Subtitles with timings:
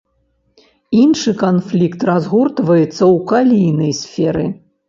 [1.01, 4.45] Іншы канфлікт разгортваецца ў калійнай сферы.